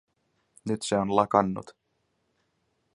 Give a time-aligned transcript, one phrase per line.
[0.65, 1.75] Nyt se on lakannut.